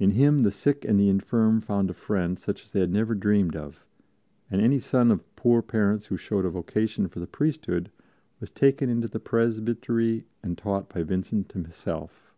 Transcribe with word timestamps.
In 0.00 0.10
him 0.10 0.42
the 0.42 0.50
sick 0.50 0.84
and 0.84 0.98
the 0.98 1.08
infirm 1.08 1.60
found 1.60 1.88
a 1.88 1.94
friend 1.94 2.36
such 2.36 2.64
as 2.64 2.72
they 2.72 2.80
had 2.80 2.90
never 2.90 3.14
dreamed 3.14 3.54
of 3.54 3.84
and 4.50 4.60
any 4.60 4.80
son 4.80 5.12
of 5.12 5.36
poor 5.36 5.62
parents 5.62 6.06
who 6.06 6.16
showed 6.16 6.44
a 6.44 6.50
vocation 6.50 7.06
for 7.06 7.20
the 7.20 7.28
priesthood 7.28 7.92
was 8.40 8.50
taken 8.50 8.90
into 8.90 9.06
the 9.06 9.20
presbytery 9.20 10.24
and 10.42 10.58
taught 10.58 10.92
by 10.92 11.04
Vincent 11.04 11.52
himself. 11.52 12.34